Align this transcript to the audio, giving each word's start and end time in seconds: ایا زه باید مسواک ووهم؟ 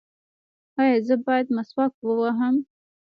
ایا 0.79 0.97
زه 1.07 1.15
باید 1.25 1.47
مسواک 1.57 1.93
ووهم؟ 2.01 2.55